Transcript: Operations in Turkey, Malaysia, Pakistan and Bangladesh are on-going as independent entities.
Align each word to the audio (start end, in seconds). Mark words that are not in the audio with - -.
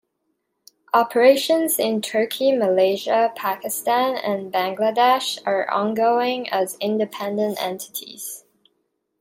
Operations 0.95 1.77
in 1.77 2.01
Turkey, 2.01 2.51
Malaysia, 2.53 3.31
Pakistan 3.35 4.17
and 4.17 4.51
Bangladesh 4.51 5.37
are 5.45 5.69
on-going 5.69 6.49
as 6.49 6.75
independent 6.81 7.61
entities. 7.61 8.43